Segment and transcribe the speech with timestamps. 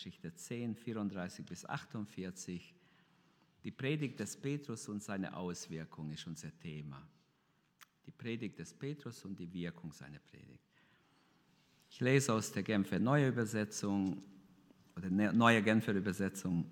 [0.00, 2.74] Apostelgeschichte 10, 34 bis 48.
[3.62, 7.06] Die Predigt des Petrus und seine Auswirkung ist unser Thema.
[8.06, 10.64] Die Predigt des Petrus und die Wirkung seiner Predigt.
[11.90, 14.22] Ich lese aus der Genfer Neue Übersetzung
[14.96, 16.64] oder ne, Neue Genfer Übersetzung.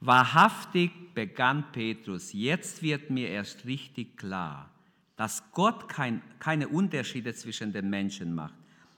[0.00, 4.70] Wahrhaftig begann Petrus, jetzt wird mir erst richtig klar,
[5.16, 8.54] dass Gott kein, keine Unterschiede zwischen den Menschen macht.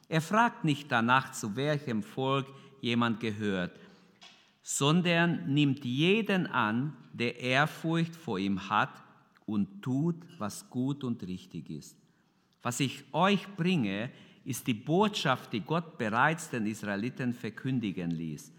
[0.09, 2.49] Er fragt nicht danach, zu welchem Volk
[2.81, 3.79] jemand gehört,
[4.63, 9.03] sondern nimmt jeden an, der Ehrfurcht vor ihm hat
[9.47, 11.97] und tut, was gut und richtig ist.
[12.63, 14.11] Was ich euch bringe,
[14.45, 18.53] ist die Botschaft, die Gott bereits den Israeliten verkündigen ließ.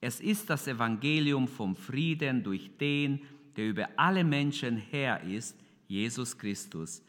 [0.00, 3.20] Es ist das Evangelium vom Frieden durch den,
[3.56, 7.02] der über alle Menschen Herr ist, Jesus Christus.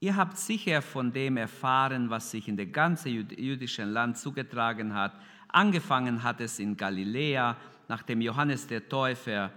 [0.00, 5.14] Ihr habt sicher von dem erfahren, was sich in dem ganzen jüdischen Land zugetragen hat.
[5.52, 7.56] Angefangen hat es in Galiläa,
[7.88, 9.50] nachdem Johannes der Täufer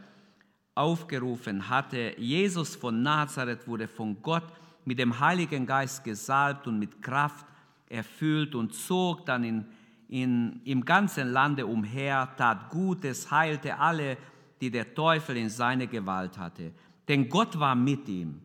[0.76, 2.14] aufgerufen hatte.
[2.20, 4.44] Jesus von Nazareth wurde von Gott
[4.84, 7.46] mit dem Heiligen Geist gesalbt und mit Kraft
[7.88, 9.66] erfüllt und zog dann in,
[10.10, 14.18] in, im ganzen Lande umher, tat Gutes, heilte alle,
[14.62, 16.72] die der Teufel in seine Gewalt hatte.
[17.08, 18.42] Denn Gott war mit ihm.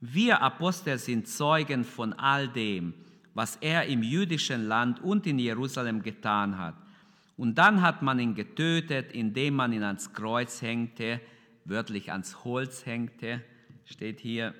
[0.00, 2.94] Wir Apostel sind Zeugen von all dem,
[3.34, 6.76] was er im jüdischen Land und in Jerusalem getan hat.
[7.36, 11.20] Und dann hat man ihn getötet, indem man ihn ans Kreuz hängte,
[11.64, 13.42] wörtlich ans Holz hängte,
[13.84, 14.54] steht hier.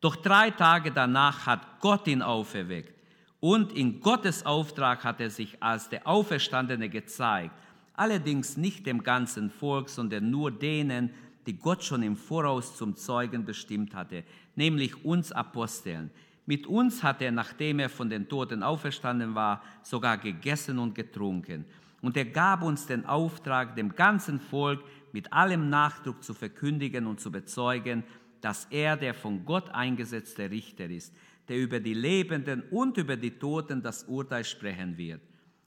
[0.00, 2.92] Doch drei Tage danach hat Gott ihn auferweckt.
[3.40, 7.54] Und in Gottes Auftrag hat er sich als der Auferstandene gezeigt.
[7.94, 11.10] Allerdings nicht dem ganzen Volk, sondern nur denen,
[11.46, 14.22] die Gott schon im Voraus zum Zeugen bestimmt hatte,
[14.54, 16.10] nämlich uns Aposteln.
[16.44, 21.64] Mit uns hat er, nachdem er von den Toten auferstanden war, sogar gegessen und getrunken.
[22.00, 24.82] Und er gab uns den Auftrag, dem ganzen Volk
[25.12, 28.02] mit allem Nachdruck zu verkündigen und zu bezeugen,
[28.40, 31.14] dass er der von Gott eingesetzte Richter ist,
[31.48, 35.20] der über die Lebenden und über die Toten das Urteil sprechen wird.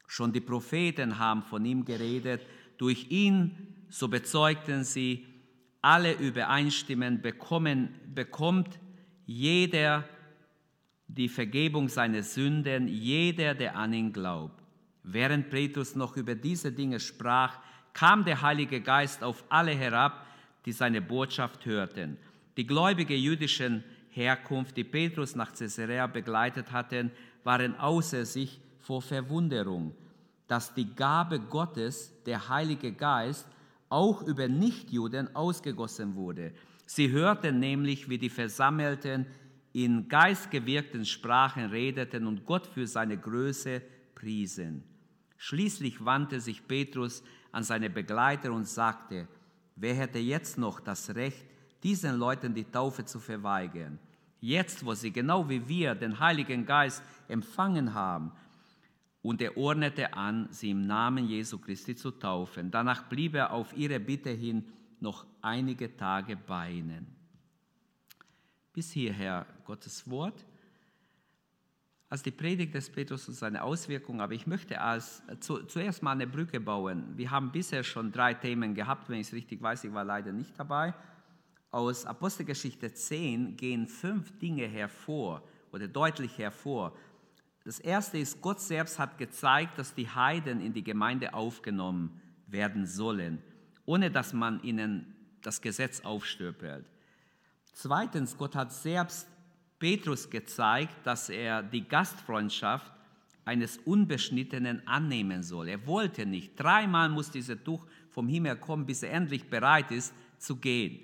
[0.07, 2.45] Schon die Propheten haben von ihm geredet,
[2.77, 5.25] durch ihn, so bezeugten sie,
[5.81, 8.79] alle übereinstimmen, bekommen, bekommt
[9.25, 10.03] jeder
[11.07, 14.61] die Vergebung seiner Sünden, jeder, der an ihn glaubt.
[15.03, 17.59] Während Petrus noch über diese Dinge sprach,
[17.93, 20.25] kam der Heilige Geist auf alle herab,
[20.65, 22.17] die seine Botschaft hörten.
[22.57, 27.11] Die gläubige jüdischen Herkunft, die Petrus nach Caesarea begleitet hatten,
[27.43, 29.93] waren außer sich vor Verwunderung,
[30.47, 33.47] dass die Gabe Gottes, der Heilige Geist,
[33.89, 36.53] auch über Nichtjuden ausgegossen wurde.
[36.85, 39.25] Sie hörten nämlich, wie die Versammelten
[39.75, 43.81] in geistgewirkten Sprachen redeten und Gott für seine Größe
[44.15, 44.85] priesen.
[45.35, 47.21] Schließlich wandte sich Petrus
[47.51, 49.27] an seine Begleiter und sagte,
[49.75, 51.45] wer hätte jetzt noch das Recht,
[51.83, 53.99] diesen Leuten die Taufe zu verweigern?
[54.39, 58.31] Jetzt, wo sie genau wie wir den Heiligen Geist empfangen haben
[59.21, 62.71] und er ordnete an, sie im Namen Jesu Christi zu taufen.
[62.71, 64.63] Danach blieb er auf ihre Bitte hin
[65.01, 67.14] noch einige Tage bei ihnen.
[68.75, 70.45] Bis hierher Gottes Wort.
[72.09, 76.11] Als die Predigt des Petrus und seine Auswirkungen, aber ich möchte als, zu, zuerst mal
[76.11, 77.17] eine Brücke bauen.
[77.17, 80.31] Wir haben bisher schon drei Themen gehabt, wenn ich es richtig weiß, ich war leider
[80.31, 80.93] nicht dabei.
[81.71, 85.41] Aus Apostelgeschichte 10 gehen fünf Dinge hervor
[85.71, 86.95] oder deutlich hervor,
[87.65, 92.85] das erste ist, Gott selbst hat gezeigt, dass die Heiden in die Gemeinde aufgenommen werden
[92.85, 93.41] sollen,
[93.85, 96.85] ohne dass man ihnen das Gesetz aufstöpelt.
[97.75, 99.27] Zweitens, Gott hat selbst
[99.77, 102.91] Petrus gezeigt, dass er die Gastfreundschaft
[103.43, 105.67] eines Unbeschnittenen annehmen soll.
[105.67, 106.59] Er wollte nicht.
[106.59, 111.01] Dreimal muss dieser Tuch vom Himmel kommen, bis er endlich bereit ist zu gehen.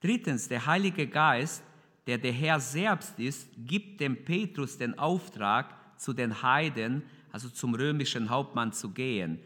[0.00, 1.62] Drittens, der Heilige Geist
[2.06, 7.74] der der Herr selbst ist, gibt dem Petrus den Auftrag, zu den Heiden, also zum
[7.74, 9.38] römischen Hauptmann zu gehen.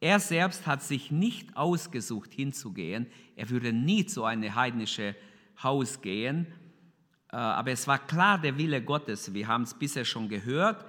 [0.00, 3.06] Er selbst hat sich nicht ausgesucht, hinzugehen.
[3.36, 5.14] Er würde nie zu einem heidnischen
[5.62, 6.46] Haus gehen.
[7.32, 9.32] Äh, aber es war klar der Wille Gottes.
[9.32, 10.84] Wir haben es bisher schon gehört.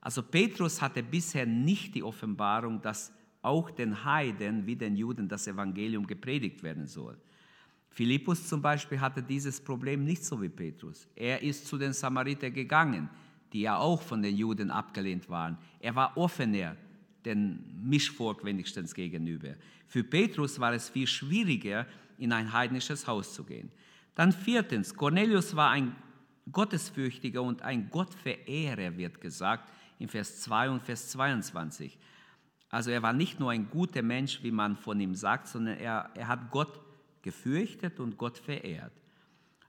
[0.00, 3.12] Also Petrus hatte bisher nicht die Offenbarung, dass
[3.42, 7.16] auch den Heiden wie den Juden das Evangelium gepredigt werden soll.
[7.90, 11.08] Philippus zum Beispiel hatte dieses Problem nicht so wie Petrus.
[11.16, 13.08] Er ist zu den Samaritern gegangen,
[13.52, 15.58] die ja auch von den Juden abgelehnt waren.
[15.80, 16.76] Er war offener
[17.24, 19.54] den Mischvolk wenigstens gegenüber.
[19.86, 21.86] Für Petrus war es viel schwieriger,
[22.18, 23.70] in ein heidnisches Haus zu gehen.
[24.18, 25.94] Dann viertens, Cornelius war ein
[26.50, 29.70] Gottesfürchtiger und ein Gottverehrer, wird gesagt,
[30.00, 31.96] in Vers 2 und Vers 22.
[32.68, 36.10] Also er war nicht nur ein guter Mensch, wie man von ihm sagt, sondern er,
[36.16, 36.80] er hat Gott
[37.22, 38.90] gefürchtet und Gott verehrt.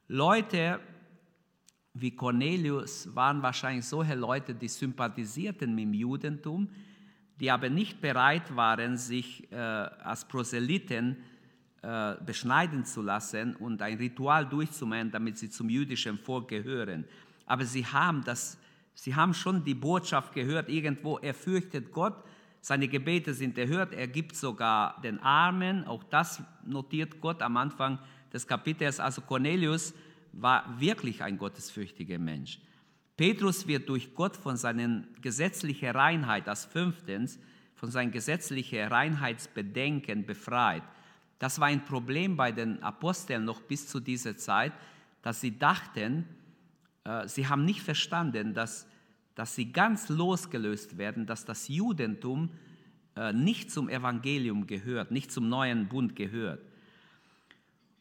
[0.08, 0.80] Leute
[1.94, 6.72] wie Cornelius waren wahrscheinlich solche Leute, die sympathisierten mit dem Judentum,
[7.40, 11.18] die aber nicht bereit waren, sich äh, als Proselyten
[11.82, 17.06] äh, beschneiden zu lassen und ein Ritual durchzumachen, damit sie zum jüdischen Volk gehören.
[17.46, 18.58] Aber sie haben, das,
[18.94, 22.24] sie haben schon die Botschaft gehört, irgendwo, er fürchtet Gott,
[22.62, 27.98] seine Gebete sind erhört, er gibt sogar den Armen, auch das notiert Gott am Anfang
[28.34, 29.00] des Kapitels.
[29.00, 29.94] Also Cornelius
[30.34, 32.60] war wirklich ein gottesfürchtiger Mensch.
[33.16, 37.40] Petrus wird durch Gott von seiner gesetzlichen Reinheit, als fünftens,
[37.76, 40.84] von seinem gesetzlichen Reinheitsbedenken befreit.
[41.40, 44.74] Das war ein Problem bei den Aposteln noch bis zu dieser Zeit,
[45.22, 46.26] dass sie dachten,
[47.06, 48.86] äh, sie haben nicht verstanden, dass,
[49.36, 52.50] dass sie ganz losgelöst werden, dass das Judentum
[53.16, 56.62] äh, nicht zum Evangelium gehört, nicht zum neuen Bund gehört.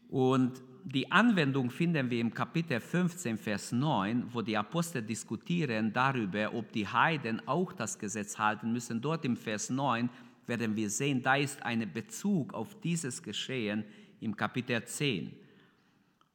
[0.08, 6.54] Und die Anwendung finden wir im Kapitel 15, Vers 9, wo die Apostel diskutieren darüber,
[6.54, 9.00] ob die Heiden auch das Gesetz halten müssen.
[9.00, 10.08] Dort im Vers 9
[10.48, 13.84] werden wir sehen, da ist ein Bezug auf dieses Geschehen
[14.20, 15.32] im Kapitel 10.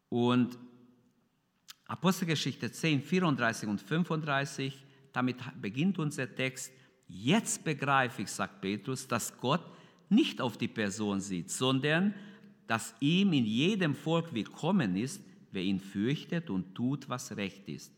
[0.09, 0.57] Und
[1.85, 6.71] Apostelgeschichte 10, 34 und 35, damit beginnt unser Text.
[7.07, 9.65] Jetzt begreife ich, sagt Petrus, dass Gott
[10.09, 12.13] nicht auf die Person sieht, sondern
[12.67, 15.21] dass ihm in jedem Volk willkommen ist,
[15.51, 17.91] wer ihn fürchtet und tut, was recht ist.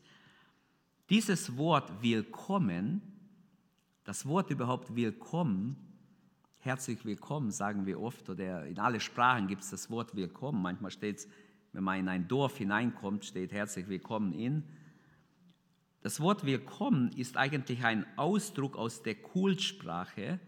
[1.08, 3.00] Dieses Wort willkommen,
[4.04, 5.85] das Wort überhaupt willkommen,
[6.66, 10.60] herzlich willkommen sagen wir oft, oder in alle Sprachen gibt es das Wort willkommen.
[10.60, 11.28] Manchmal steht es,
[11.72, 14.64] wenn man in ein Dorf hineinkommt, steht herzlich willkommen in.
[16.00, 20.40] Das Wort willkommen ist eigentlich ein Ausdruck aus der Kultsprache.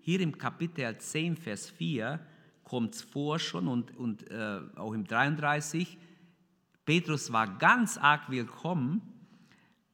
[0.00, 2.20] Hier im Kapitel 10, Vers 4
[2.64, 5.96] kommt es vor schon und, und äh, auch im 33.
[6.84, 9.00] Petrus war ganz arg willkommen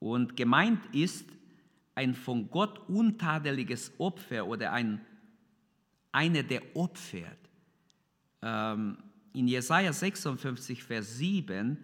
[0.00, 1.28] und gemeint ist
[1.94, 5.00] ein von Gott untadeliges Opfer oder ein,
[6.12, 7.38] einer, der opfert.
[8.42, 8.98] Ähm,
[9.32, 11.78] in Jesaja 56, Vers 7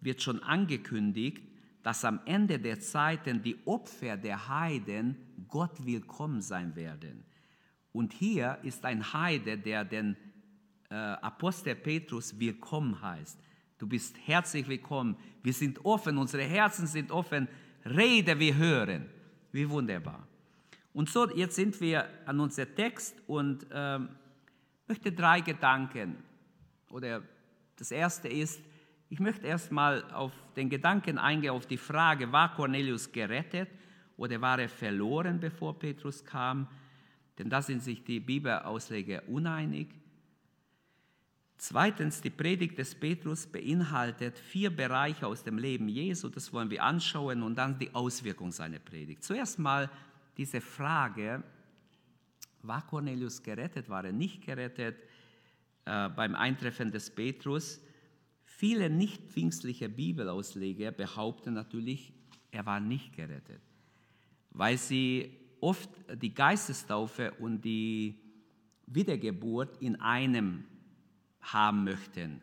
[0.00, 1.42] wird schon angekündigt,
[1.82, 5.16] dass am Ende der Zeiten die Opfer der Heiden
[5.48, 7.24] Gott willkommen sein werden.
[7.92, 10.16] Und hier ist ein Heide, der den
[10.90, 13.38] äh, Apostel Petrus willkommen heißt.
[13.78, 15.16] Du bist herzlich willkommen.
[15.42, 17.48] Wir sind offen, unsere Herzen sind offen.
[17.84, 19.06] Rede, wir hören.
[19.52, 20.28] Wie wunderbar.
[20.92, 24.08] Und so, jetzt sind wir an unserem Text und ähm,
[24.88, 26.16] möchte drei Gedanken.
[26.90, 27.22] Oder
[27.76, 28.60] das erste ist,
[29.08, 33.68] ich möchte erstmal auf den Gedanken eingehen, auf die Frage, war Cornelius gerettet
[34.16, 36.68] oder war er verloren, bevor Petrus kam?
[37.38, 39.88] Denn da sind sich die Bibelausleger uneinig.
[41.56, 46.82] Zweitens, die Predigt des Petrus beinhaltet vier Bereiche aus dem Leben Jesu, das wollen wir
[46.82, 49.22] anschauen, und dann die Auswirkung seiner Predigt.
[49.22, 49.90] Zuerst mal
[50.40, 51.44] diese Frage,
[52.62, 54.96] war Cornelius gerettet, war er nicht gerettet
[55.84, 57.78] äh, beim Eintreffen des Petrus?
[58.42, 62.14] Viele nicht pfingstliche Bibelausleger behaupten natürlich,
[62.50, 63.60] er war nicht gerettet,
[64.52, 68.18] weil sie oft die Geistestaufe und die
[68.86, 70.64] Wiedergeburt in einem
[71.42, 72.40] haben möchten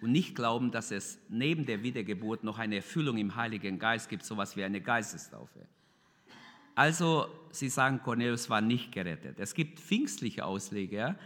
[0.00, 4.24] und nicht glauben, dass es neben der Wiedergeburt noch eine Erfüllung im Heiligen Geist gibt,
[4.24, 5.68] sowas wie eine Geistestaufe.
[6.76, 9.40] Also, sie sagen, Cornelius war nicht gerettet.
[9.40, 11.16] Es gibt pfingstliche Ausleger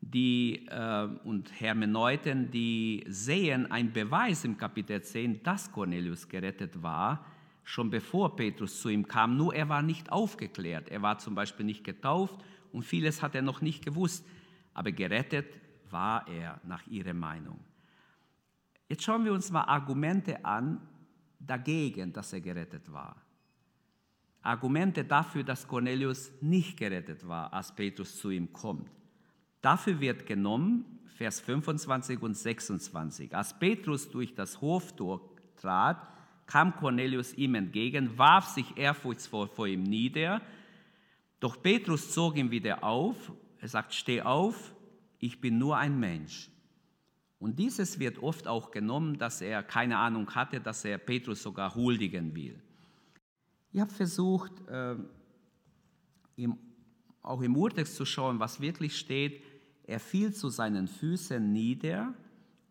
[0.00, 7.26] die, äh, und Hermeneuten, die sehen einen Beweis im Kapitel 10, dass Cornelius gerettet war,
[7.64, 9.36] schon bevor Petrus zu ihm kam.
[9.36, 10.90] Nur er war nicht aufgeklärt.
[10.90, 12.38] Er war zum Beispiel nicht getauft
[12.72, 14.24] und vieles hat er noch nicht gewusst.
[14.74, 15.46] Aber gerettet
[15.90, 17.58] war er nach ihrer Meinung.
[18.88, 20.80] Jetzt schauen wir uns mal Argumente an
[21.40, 23.23] dagegen, dass er gerettet war.
[24.44, 28.90] Argumente dafür, dass Cornelius nicht gerettet war, als Petrus zu ihm kommt.
[29.62, 30.84] Dafür wird genommen
[31.16, 33.34] Vers 25 und 26.
[33.34, 35.20] Als Petrus durch das Hoftor
[35.56, 36.08] trat,
[36.46, 40.42] kam Cornelius ihm entgegen, warf sich ehrfurchtsvoll vor ihm nieder.
[41.40, 43.32] Doch Petrus zog ihn wieder auf.
[43.60, 44.74] Er sagt, steh auf,
[45.20, 46.50] ich bin nur ein Mensch.
[47.38, 51.74] Und dieses wird oft auch genommen, dass er keine Ahnung hatte, dass er Petrus sogar
[51.74, 52.60] huldigen will.
[53.74, 54.94] Ich habe versucht, äh,
[56.36, 56.56] im,
[57.22, 59.42] auch im Urtext zu schauen, was wirklich steht.
[59.82, 62.14] Er fiel zu seinen Füßen nieder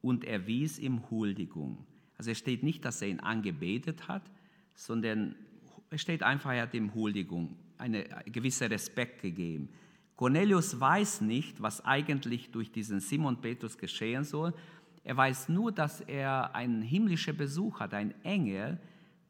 [0.02, 1.86] und erwies ihm Huldigung.
[2.18, 4.24] Also es steht nicht, dass er ihn angebetet hat,
[4.76, 5.36] sondern
[5.90, 9.68] es steht einfach, er hat ihm Huldigung, eine gewisse Respekt gegeben.
[10.16, 14.54] Cornelius weiß nicht, was eigentlich durch diesen Simon Petrus geschehen soll.
[15.04, 18.80] Er weiß nur, dass er einen himmlischen Besuch hat, einen Engel,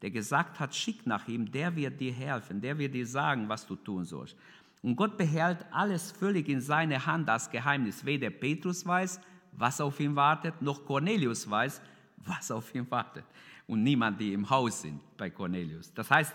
[0.04, 3.66] der gesagt hat, schick nach ihm, der wird dir helfen, der wird dir sagen, was
[3.66, 4.36] du tun sollst.
[4.82, 8.04] Und Gott behält alles völlig in seine Hand als Geheimnis.
[8.04, 9.18] Weder Petrus weiß,
[9.52, 11.80] was auf ihn wartet, noch Cornelius weiß,
[12.18, 13.24] was auf ihn wartet.
[13.66, 15.90] Und niemand, die im Haus sind bei Cornelius.
[15.94, 16.34] Das heißt,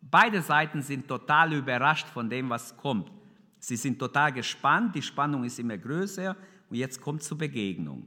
[0.00, 3.10] beide Seiten sind total überrascht von dem, was kommt.
[3.58, 6.36] Sie sind total gespannt, die Spannung ist immer größer
[6.70, 8.06] und jetzt kommt zur Begegnung.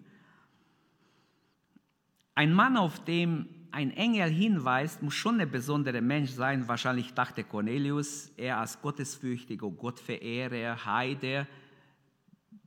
[2.36, 6.68] Ein Mann, auf dem ein Engel hinweist, muss schon ein besonderer Mensch sein.
[6.68, 11.48] Wahrscheinlich dachte Cornelius, er als gottesfürchtiger Gottverehrer, Heide,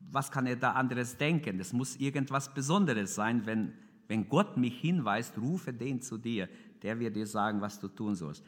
[0.08, 1.58] was kann er da anderes denken?
[1.58, 3.72] Das muss irgendwas Besonderes sein, wenn,
[4.06, 6.48] wenn Gott mich hinweist, rufe den zu dir,
[6.80, 8.44] der wird dir sagen, was du tun sollst.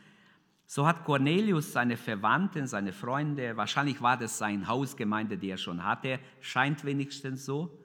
[0.64, 5.82] So hat Cornelius seine Verwandten, seine Freunde, wahrscheinlich war das sein Hausgemeinde, die er schon
[5.82, 7.76] hatte, scheint wenigstens so.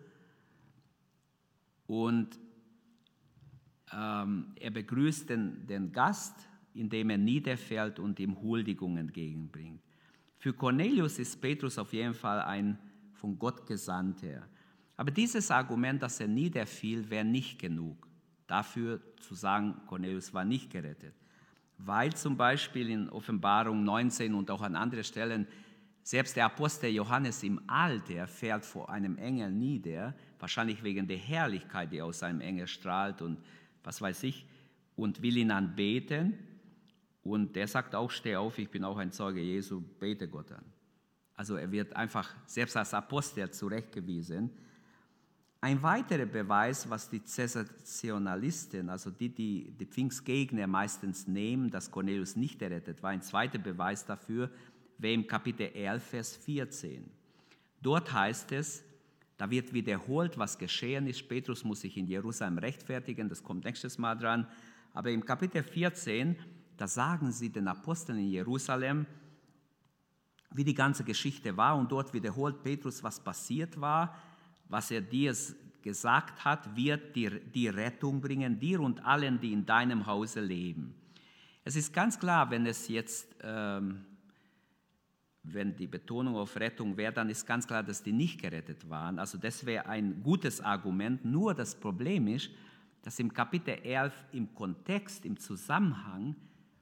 [1.87, 2.37] Und
[3.91, 9.81] er begrüßt den, den Gast, indem er niederfällt und ihm Huldigung entgegenbringt.
[10.37, 12.77] Für Cornelius ist Petrus auf jeden Fall ein
[13.13, 14.47] von Gott Gesandter.
[14.95, 18.07] Aber dieses Argument, dass er niederfiel, wäre nicht genug,
[18.45, 21.15] dafür zu sagen, Cornelius war nicht gerettet.
[21.77, 25.47] Weil zum Beispiel in Offenbarung 19 und auch an anderen Stellen
[26.01, 31.91] selbst der Apostel Johannes im Alter fährt vor einem Engel nieder, wahrscheinlich wegen der Herrlichkeit,
[31.91, 33.37] die aus seinem Engel strahlt und
[33.87, 34.45] was weiß ich,
[34.97, 36.37] und will ihn anbeten.
[37.23, 40.65] Und der sagt auch, steh auf, ich bin auch ein Zeuge Jesu, bete Gott an.
[41.35, 44.49] Also er wird einfach selbst als Apostel zurechtgewiesen.
[45.61, 52.35] Ein weiterer Beweis, was die Sensationalisten, also die, die die Pfingstgegner meistens nehmen, dass Cornelius
[52.35, 54.51] nicht errettet war, ein zweiter Beweis dafür,
[54.97, 57.09] wäre im Kapitel 11, Vers 14.
[57.81, 58.83] Dort heißt es,
[59.37, 61.27] da wird wiederholt, was geschehen ist.
[61.29, 64.47] Petrus muss sich in Jerusalem rechtfertigen, das kommt nächstes Mal dran.
[64.93, 66.35] Aber im Kapitel 14,
[66.75, 69.05] da sagen sie den Aposteln in Jerusalem,
[70.51, 71.77] wie die ganze Geschichte war.
[71.77, 74.15] Und dort wiederholt Petrus, was passiert war,
[74.69, 75.35] was er dir
[75.83, 80.95] gesagt hat, wird dir die Rettung bringen, dir und allen, die in deinem Hause leben.
[81.63, 84.03] Es ist ganz klar, wenn es jetzt ähm,
[85.53, 89.19] wenn die Betonung auf Rettung wäre, dann ist ganz klar, dass die nicht gerettet waren.
[89.19, 91.23] Also das wäre ein gutes Argument.
[91.23, 92.49] Nur das Problem ist,
[93.01, 96.35] dass im Kapitel 11 im Kontext, im Zusammenhang,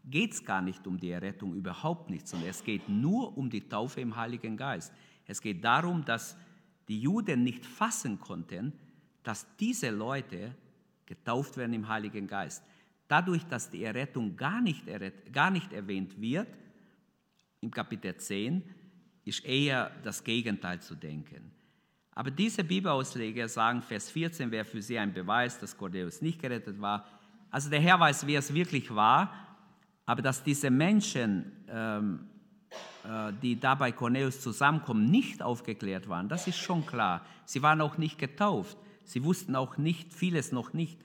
[0.03, 3.67] geht es gar nicht um die Errettung, überhaupt nicht, sondern es geht nur um die
[3.67, 4.93] Taufe im Heiligen Geist.
[5.25, 6.37] Es geht darum, dass
[6.87, 8.73] die Juden nicht fassen konnten,
[9.23, 10.55] dass diese Leute
[11.05, 12.63] getauft werden im Heiligen Geist.
[13.07, 14.83] Dadurch, dass die Errettung gar nicht,
[15.31, 16.47] gar nicht erwähnt wird,
[17.61, 18.63] im Kapitel 10
[19.23, 21.51] ist eher das Gegenteil zu denken.
[22.11, 26.79] Aber diese Bibelausleger sagen, Vers 14 wäre für sie ein Beweis, dass Cornelius nicht gerettet
[26.79, 27.05] war.
[27.51, 29.33] Also der Herr weiß, wie es wirklich war,
[30.05, 32.27] aber dass diese Menschen, ähm,
[33.03, 37.25] äh, die da bei Cornelius zusammenkommen, nicht aufgeklärt waren, das ist schon klar.
[37.43, 38.77] Sie waren auch nicht getauft.
[39.03, 40.99] Sie wussten auch nicht, vieles noch nicht.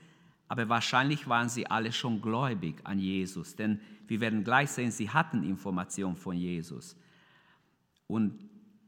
[0.51, 3.79] Aber wahrscheinlich waren sie alle schon gläubig an Jesus, denn
[4.09, 6.97] wir werden gleich sehen, sie hatten Informationen von Jesus.
[8.09, 8.37] Und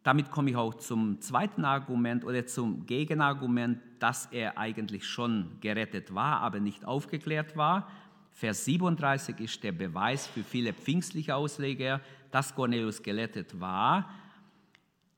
[0.02, 6.12] damit komme ich auch zum zweiten Argument oder zum Gegenargument, dass er eigentlich schon gerettet
[6.12, 7.88] war, aber nicht aufgeklärt war.
[8.32, 12.00] Vers 37 ist der Beweis für viele pfingstliche Ausleger,
[12.32, 14.10] dass Cornelius gerettet war.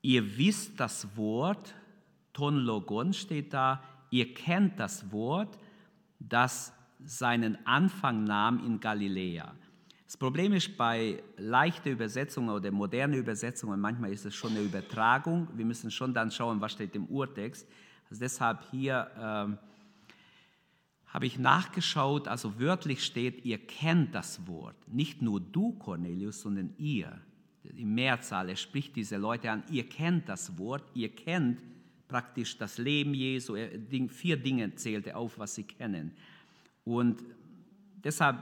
[0.02, 1.74] Ihr wisst das Wort,
[2.34, 5.58] ton logon steht da, ihr kennt das Wort,
[6.18, 6.72] das
[7.04, 9.54] seinen Anfang nahm in Galiläa.
[10.06, 15.48] Das Problem ist bei leichten Übersetzungen oder modernen Übersetzungen, manchmal ist es schon eine Übertragung.
[15.54, 17.66] Wir müssen schon dann schauen, was steht im Urtext.
[18.08, 19.58] Also deshalb hier ähm,
[21.06, 24.76] habe ich nachgeschaut, also wörtlich steht, ihr kennt das Wort.
[24.86, 27.20] Nicht nur du, Cornelius, sondern ihr.
[27.62, 31.60] Im Mehrzahl, er spricht diese Leute an, ihr kennt das Wort, ihr kennt
[32.14, 33.56] praktisch das Leben Jesu.
[34.08, 36.12] Vier Dinge zählt er auf, was sie kennen.
[36.84, 37.20] Und
[38.04, 38.38] deshalb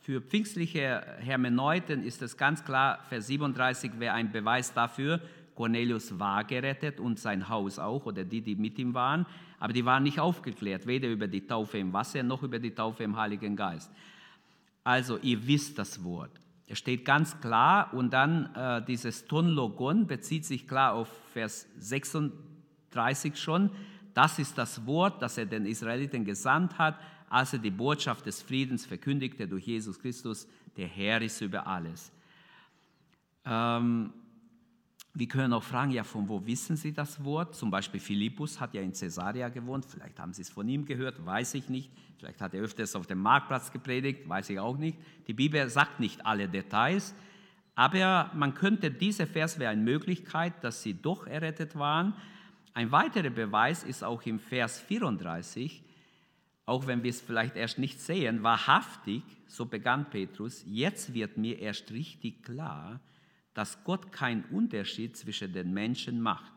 [0.00, 5.20] für pfingstliche Hermeneuten ist es ganz klar, Vers 37 wäre ein Beweis dafür,
[5.54, 9.24] Cornelius war gerettet und sein Haus auch oder die, die mit ihm waren,
[9.60, 13.04] aber die waren nicht aufgeklärt, weder über die Taufe im Wasser noch über die Taufe
[13.04, 13.92] im Heiligen Geist.
[14.82, 16.32] Also ihr wisst das Wort.
[16.66, 21.68] Es steht ganz klar und dann äh, dieses Ton Logon bezieht sich klar auf Vers
[21.78, 22.51] 36
[23.36, 23.70] schon.
[24.14, 28.42] Das ist das Wort, das er den Israeliten gesandt hat, als er die Botschaft des
[28.42, 30.46] Friedens verkündigte durch Jesus Christus,
[30.76, 32.12] der Herr ist über alles.
[33.44, 34.12] Ähm,
[35.14, 37.54] wir können auch fragen, ja, von wo wissen Sie das Wort?
[37.54, 41.24] Zum Beispiel Philippus hat ja in Caesarea gewohnt, vielleicht haben Sie es von ihm gehört,
[41.24, 41.90] weiß ich nicht.
[42.18, 44.96] Vielleicht hat er öfters auf dem Marktplatz gepredigt, weiß ich auch nicht.
[45.26, 47.14] Die Bibel sagt nicht alle Details,
[47.74, 52.14] aber man könnte, dieser Vers wäre eine Möglichkeit, dass sie doch errettet waren.
[52.74, 55.82] Ein weiterer Beweis ist auch im Vers 34,
[56.64, 61.58] auch wenn wir es vielleicht erst nicht sehen, wahrhaftig, so begann Petrus, jetzt wird mir
[61.58, 63.00] erst richtig klar,
[63.52, 66.52] dass Gott keinen Unterschied zwischen den Menschen macht.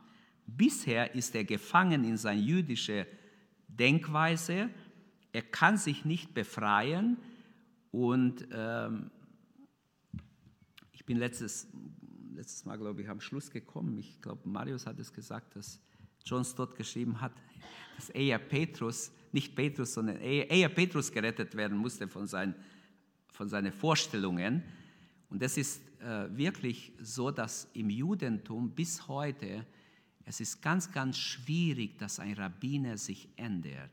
[0.48, 3.08] Bisher ist er gefangen in seine jüdische
[3.68, 4.70] Denkweise,
[5.34, 7.18] er kann sich nicht befreien
[7.92, 9.12] und ähm,
[10.94, 11.68] ich bin letztes,
[12.34, 13.98] letztes Mal, glaube ich, am Schluss gekommen.
[13.98, 15.82] Ich glaube, Marius hat es gesagt, dass
[16.26, 17.34] John Stott geschrieben hat,
[17.96, 22.56] dass eher Petrus, nicht Petrus, sondern eher, Petrus gerettet werden musste von seinen,
[23.32, 24.64] von seinen Vorstellungen.
[25.30, 29.66] Und das ist äh, wirklich so, dass im Judentum bis heute
[30.28, 33.92] es ist ganz, ganz schwierig, dass ein Rabbiner sich ändert.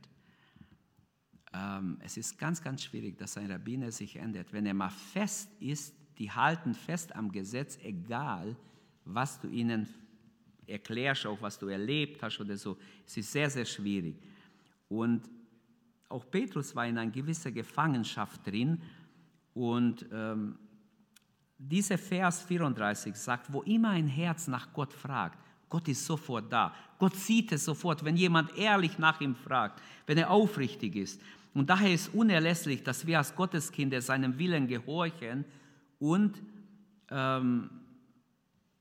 [1.52, 4.50] Ähm, es ist ganz, ganz schwierig, dass ein Rabbiner sich ändert.
[4.52, 8.56] Wenn er mal fest ist, die halten fest am Gesetz, egal
[9.04, 9.86] was du ihnen
[10.66, 12.76] erklärst, auch was du erlebt hast oder so.
[13.06, 14.16] Es ist sehr, sehr schwierig.
[14.88, 15.22] Und
[16.08, 18.80] auch Petrus war in einer gewissen Gefangenschaft drin
[19.54, 20.58] und ähm,
[21.58, 25.38] dieser Vers 34 sagt, wo immer ein Herz nach Gott fragt,
[25.68, 26.74] Gott ist sofort da.
[26.98, 31.20] Gott sieht es sofort, wenn jemand ehrlich nach ihm fragt, wenn er aufrichtig ist.
[31.54, 35.44] Und daher ist unerlässlich, dass wir als Gotteskinder seinem Willen gehorchen
[35.98, 36.42] und
[37.10, 37.70] ähm,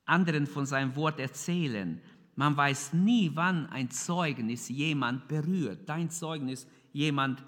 [0.04, 2.00] anderen von seinem Wort erzählen.
[2.34, 7.42] Man weiß nie, wann ein Zeugnis jemand berührt, dein Zeugnis jemand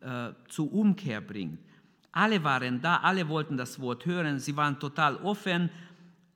[0.00, 1.58] äh, zur Umkehr bringt.
[2.12, 5.70] Alle waren da, alle wollten das Wort hören, sie waren total offen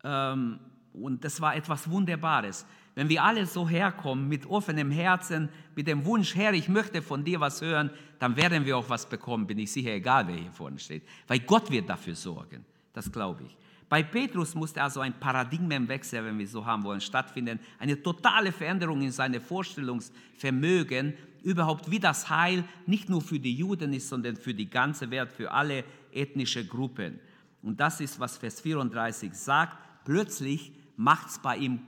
[0.05, 0.61] ähm,
[0.93, 2.67] und das war etwas Wunderbares.
[2.95, 7.25] Wenn wir alle so herkommen mit offenem Herzen, mit dem Wunsch, Herr, ich möchte von
[7.25, 10.53] dir was hören, dann werden wir auch was bekommen, bin ich sicher, egal wer hier
[10.53, 11.03] vorne steht.
[11.27, 13.57] Weil Gott wird dafür sorgen, das glaube ich.
[13.89, 17.61] Bei Petrus musste also ein Paradigmenwechsel, wenn wir so haben wollen, stattfinden.
[17.79, 23.93] Eine totale Veränderung in seinem Vorstellungsvermögen, überhaupt wie das Heil nicht nur für die Juden
[23.93, 27.21] ist, sondern für die ganze Welt, für alle ethnische Gruppen.
[27.63, 29.79] Und das ist, was Vers 34 sagt.
[30.05, 31.81] Plötzlich macht es bei ihm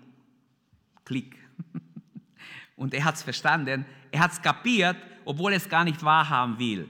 [1.05, 1.37] Klick.
[2.77, 6.59] Und er hat es verstanden, er hat es kapiert, obwohl er es gar nicht wahrhaben
[6.59, 6.89] will.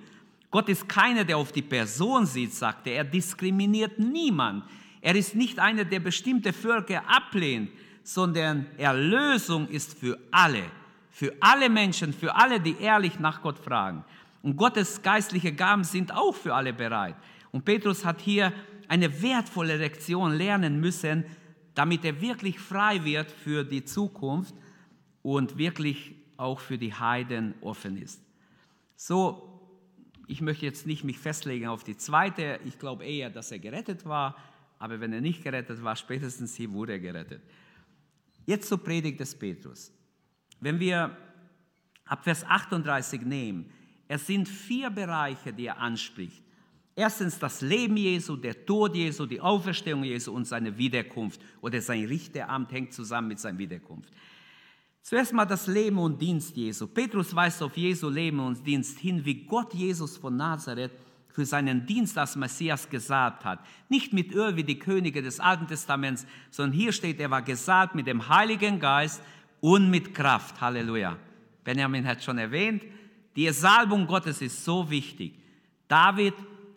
[0.50, 2.98] Gott ist keiner, der auf die Person sieht, sagte er.
[2.98, 4.64] Er diskriminiert niemand.
[5.06, 7.70] Er ist nicht einer, der bestimmte Völker ablehnt,
[8.02, 10.64] sondern Erlösung ist für alle
[11.16, 14.04] für alle Menschen, für alle, die ehrlich nach Gott fragen.
[14.42, 17.16] Und Gottes geistliche Gaben sind auch für alle bereit.
[17.52, 18.52] Und Petrus hat hier
[18.86, 21.24] eine wertvolle Lektion lernen müssen,
[21.74, 24.54] damit er wirklich frei wird für die Zukunft
[25.22, 28.20] und wirklich auch für die Heiden offen ist.
[28.94, 29.58] So,
[30.26, 32.60] ich möchte jetzt nicht mich festlegen auf die zweite.
[32.66, 34.36] Ich glaube eher, dass er gerettet war.
[34.78, 37.42] Aber wenn er nicht gerettet war, spätestens hier wurde er gerettet.
[38.44, 39.92] Jetzt zur Predigt des Petrus.
[40.60, 41.16] Wenn wir
[42.04, 43.70] ab Vers 38 nehmen,
[44.08, 46.42] es sind vier Bereiche, die er anspricht.
[46.94, 52.04] Erstens das Leben Jesu, der Tod Jesu, die Auferstehung Jesu und seine Wiederkunft oder sein
[52.06, 54.10] Richteramt hängt zusammen mit seiner Wiederkunft.
[55.02, 56.86] Zuerst mal das Leben und Dienst Jesu.
[56.86, 60.92] Petrus weist auf Jesu Leben und Dienst hin, wie Gott Jesus von Nazareth
[61.36, 63.58] für seinen Dienst als Messias gesalbt hat.
[63.90, 67.94] Nicht mit Öl wie die Könige des Alten Testaments, sondern hier steht, er war gesalbt
[67.94, 69.22] mit dem Heiligen Geist
[69.60, 70.58] und mit Kraft.
[70.62, 71.18] Halleluja.
[71.62, 72.84] Benjamin hat schon erwähnt,
[73.36, 75.34] die Salbung Gottes ist so wichtig.
[75.88, 76.32] David,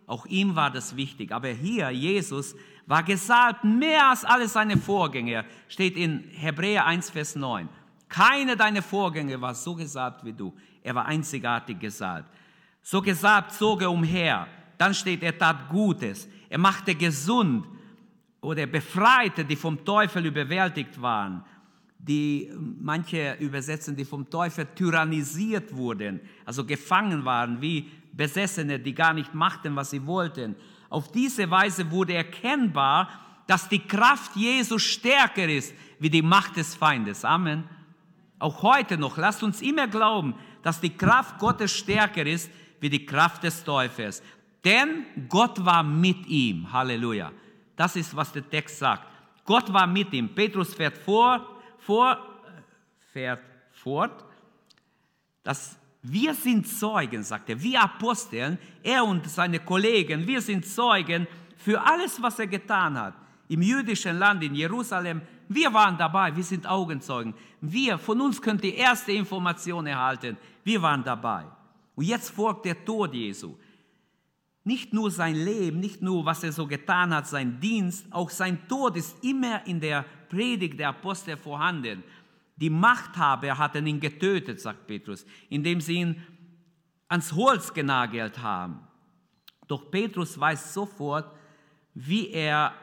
[0.06, 1.32] auch ihm war das wichtig.
[1.32, 2.54] Aber hier, Jesus,
[2.86, 5.46] war gesalbt mehr als alle seine Vorgänger.
[5.70, 7.70] Steht in Hebräer 1, Vers 9.
[8.10, 10.54] Keine deiner Vorgänger war so gesalbt wie du.
[10.84, 12.28] Er war einzigartig gesalbt.
[12.82, 14.48] So gesalbt zog er umher.
[14.78, 16.28] Dann steht, er tat Gutes.
[16.50, 17.66] Er machte gesund
[18.42, 21.44] oder befreite, die vom Teufel überwältigt waren
[22.00, 29.14] die manche übersetzen, die vom Teufel tyrannisiert wurden, also gefangen waren, wie Besessene, die gar
[29.14, 30.56] nicht machten, was sie wollten.
[30.90, 33.10] Auf diese Weise wurde erkennbar,
[33.48, 37.24] dass die Kraft Jesus stärker ist wie die Macht des Feindes.
[37.24, 37.66] Amen.
[38.40, 43.06] Auch heute noch, lasst uns immer glauben, dass die Kraft Gottes stärker ist wie die
[43.06, 44.22] Kraft des Teufels.
[44.64, 46.72] Denn Gott war mit ihm.
[46.72, 47.32] Halleluja.
[47.76, 49.08] Das ist, was der Text sagt.
[49.46, 50.34] Gott war mit ihm.
[50.34, 52.18] Petrus fährt vor, vor,
[53.12, 54.26] fährt fort.
[55.44, 61.28] Das wir sind Zeugen, sagt er, wir Aposteln, er und seine Kollegen, wir sind Zeugen
[61.58, 63.16] für alles, was er getan hat.
[63.50, 67.34] Im jüdischen Land, in Jerusalem, wir waren dabei, wir sind Augenzeugen.
[67.60, 70.38] Wir, von uns könnt ihr erste Information erhalten.
[70.64, 71.46] Wir waren dabei.
[72.00, 73.58] Und jetzt folgt der Tod Jesu.
[74.64, 78.66] Nicht nur sein Leben, nicht nur was er so getan hat, sein Dienst, auch sein
[78.70, 82.02] Tod ist immer in der Predigt der Apostel vorhanden.
[82.56, 86.24] Die Machthaber hatten ihn getötet, sagt Petrus, indem sie ihn
[87.10, 88.80] ans Holz genagelt haben.
[89.68, 91.36] Doch Petrus weiß sofort,
[91.96, 92.74] wie er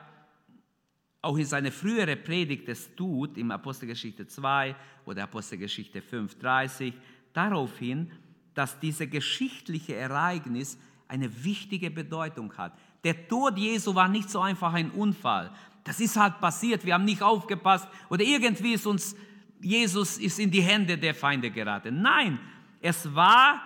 [1.22, 4.76] auch in seiner früheren Predigt es tut, im Apostelgeschichte 2
[5.06, 6.92] oder Apostelgeschichte 5,30,
[7.32, 8.12] darauf hin,
[8.56, 12.72] dass dieses geschichtliche Ereignis eine wichtige Bedeutung hat.
[13.04, 15.52] Der Tod Jesu war nicht so einfach ein Unfall.
[15.84, 19.14] Das ist halt passiert, wir haben nicht aufgepasst oder irgendwie ist uns,
[19.60, 22.00] Jesus ist in die Hände der Feinde geraten.
[22.00, 22.40] Nein,
[22.80, 23.62] es war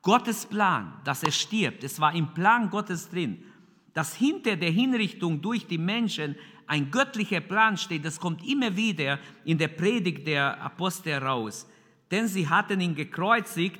[0.00, 1.84] Gottes Plan, dass er stirbt.
[1.84, 3.44] Es war im Plan Gottes drin.
[3.92, 9.18] Dass hinter der Hinrichtung durch die Menschen ein göttlicher Plan steht, das kommt immer wieder
[9.44, 11.68] in der Predigt der Apostel raus.
[12.10, 13.78] Denn sie hatten ihn gekreuzigt,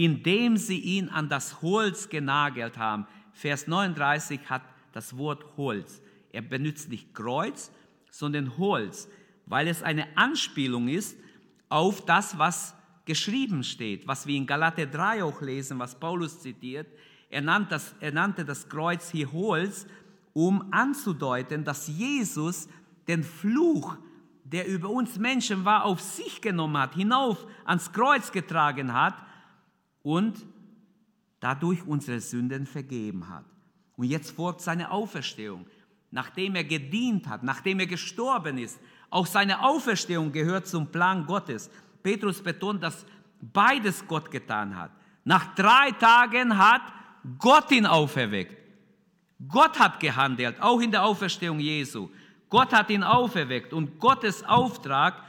[0.00, 3.06] indem sie ihn an das Holz genagelt haben.
[3.34, 6.00] Vers 39 hat das Wort Holz.
[6.32, 7.70] Er benutzt nicht Kreuz,
[8.10, 9.10] sondern Holz,
[9.44, 11.18] weil es eine Anspielung ist
[11.68, 16.86] auf das, was geschrieben steht, was wir in Galater 3 auch lesen, was Paulus zitiert.
[17.28, 19.86] Er, nannt das, er nannte das Kreuz hier Holz,
[20.32, 22.70] um anzudeuten, dass Jesus
[23.06, 23.98] den Fluch,
[24.44, 29.14] der über uns Menschen war, auf sich genommen hat, hinauf ans Kreuz getragen hat
[30.02, 30.46] und
[31.40, 33.44] dadurch unsere Sünden vergeben hat.
[33.96, 35.66] Und jetzt folgt seine Auferstehung.
[36.10, 41.70] Nachdem er gedient hat, nachdem er gestorben ist, auch seine Auferstehung gehört zum Plan Gottes.
[42.02, 43.04] Petrus betont, dass
[43.40, 44.90] beides Gott getan hat.
[45.24, 46.82] Nach drei Tagen hat
[47.38, 48.56] Gott ihn auferweckt.
[49.48, 52.10] Gott hat gehandelt, auch in der Auferstehung Jesu.
[52.48, 55.22] Gott hat ihn auferweckt und Gottes Auftrag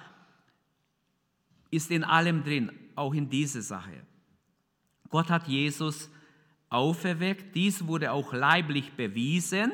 [1.69, 4.05] ist in allem drin, auch in dieser Sache.
[5.11, 6.09] Gott hat Jesus
[6.69, 7.53] auferweckt.
[7.55, 9.71] Dies wurde auch leiblich bewiesen.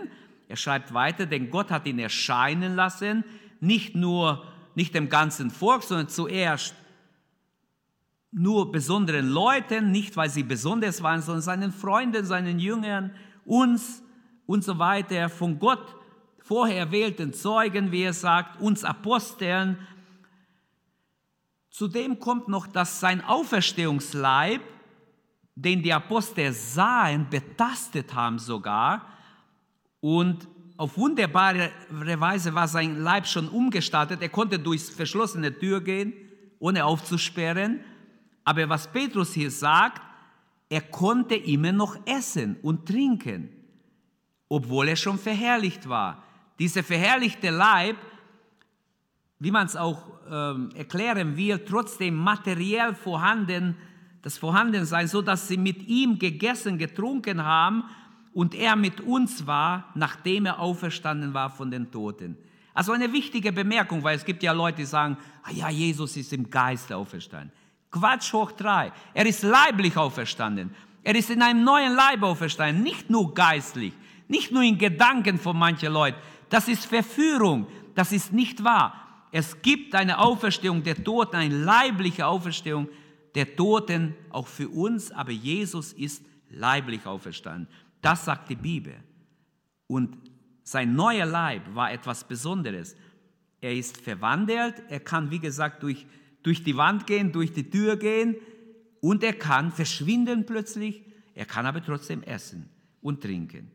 [0.49, 3.23] Er schreibt weiter, denn Gott hat ihn erscheinen lassen,
[3.59, 4.45] nicht nur
[4.75, 6.75] nicht dem ganzen Volk, sondern zuerst
[8.31, 14.03] nur besonderen Leuten, nicht weil sie besonders waren, sondern seinen Freunden, seinen Jüngern, uns
[14.45, 15.95] und so weiter, von Gott
[16.39, 19.79] vorher erwählten Zeugen, wie er sagt, uns Aposteln.
[21.71, 24.61] Zudem kommt noch, dass sein Auferstehungsleib
[25.57, 29.07] den die Apostel sahen, betastet haben sogar.
[29.99, 34.21] Und auf wunderbare Weise war sein Leib schon umgestaltet.
[34.21, 36.13] Er konnte durchs verschlossene Tür gehen,
[36.59, 37.79] ohne aufzusperren.
[38.43, 40.03] Aber was Petrus hier sagt,
[40.69, 43.49] er konnte immer noch essen und trinken,
[44.49, 46.23] obwohl er schon verherrlicht war.
[46.59, 47.97] Dieser verherrlichte Leib,
[49.39, 53.75] wie man es auch ähm, erklären will, trotzdem materiell vorhanden
[54.27, 57.85] das Vorhandensein, so dass sie mit ihm gegessen, getrunken haben
[58.33, 62.37] und er mit uns war, nachdem er auferstanden war von den Toten.
[62.73, 66.33] Also eine wichtige Bemerkung, weil es gibt ja Leute, die sagen, ah ja, Jesus ist
[66.33, 67.53] im Geiste auferstanden.
[67.89, 68.91] Quatsch hoch drei.
[69.13, 70.71] Er ist leiblich auferstanden.
[71.03, 73.93] Er ist in einem neuen Leib auferstanden, nicht nur geistlich,
[74.27, 76.17] nicht nur in Gedanken von manchen Leuten.
[76.49, 78.93] Das ist Verführung, das ist nicht wahr.
[79.31, 82.89] Es gibt eine Auferstehung der Toten, eine leibliche Auferstehung
[83.37, 87.67] der Toten auch für uns, aber Jesus ist leiblich auferstanden.
[88.01, 88.95] Das sagt die Bibel.
[89.85, 90.17] Und
[90.63, 92.95] sein neuer Leib war etwas Besonderes.
[93.61, 96.07] Er ist verwandelt, er kann, wie gesagt, durch,
[96.41, 98.37] durch die Wand gehen, durch die Tür gehen
[99.01, 101.03] und er kann verschwinden plötzlich,
[101.35, 102.67] er kann aber trotzdem essen
[103.01, 103.69] und trinken.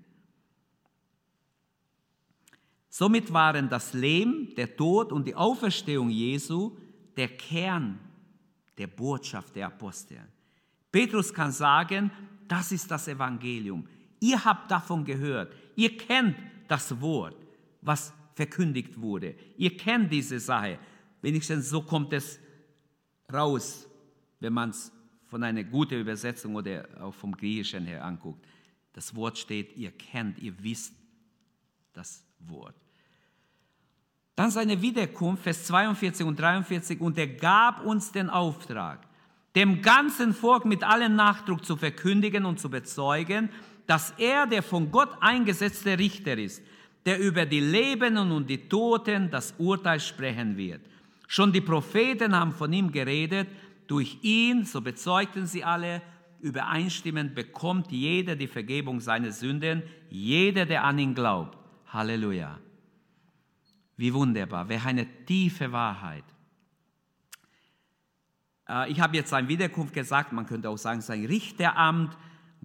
[2.88, 6.77] Somit waren das Leben, der Tod und die Auferstehung Jesu
[7.16, 8.01] der Kern
[8.83, 10.18] der Botschaft der Apostel.
[10.90, 12.11] Petrus kann sagen,
[12.49, 13.87] das ist das Evangelium.
[14.18, 15.55] Ihr habt davon gehört.
[15.77, 17.37] Ihr kennt das Wort,
[17.81, 19.37] was verkündigt wurde.
[19.57, 20.81] Ihr kennt diese Sache.
[21.21, 22.40] Wenigstens so kommt es
[23.33, 23.87] raus,
[24.40, 24.90] wenn man es
[25.27, 28.45] von einer guten Übersetzung oder auch vom Griechischen her anguckt.
[28.95, 30.92] Das Wort steht, ihr kennt, ihr wisst
[31.92, 32.82] das Wort.
[34.37, 39.01] Dann seine Wiederkunft, Vers 42 und 43, und er gab uns den Auftrag,
[39.55, 43.51] dem ganzen Volk mit allem Nachdruck zu verkündigen und zu bezeugen,
[43.87, 46.62] dass er der von Gott eingesetzte Richter ist,
[47.05, 50.81] der über die Lebenden und die Toten das Urteil sprechen wird.
[51.29, 53.49] Schon die Propheten haben von ihm geredet,
[53.87, 56.01] durch ihn, so bezeugten sie alle,
[56.40, 61.59] übereinstimmend bekommt jeder die Vergebung seiner Sünden, jeder, der an ihn glaubt.
[61.88, 62.59] Halleluja.
[64.03, 66.25] Wie wunderbar, welch eine tiefe Wahrheit.
[68.69, 72.19] Äh, ich habe jetzt sein Wiederkunft gesagt, man könnte auch sagen sein Richteramt.